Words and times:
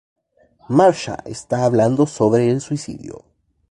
Marsha 0.67 1.19
está 1.27 1.63
hablando 1.63 2.07
sobre 2.07 2.49
el 2.49 2.59
suicidio. 2.59 3.23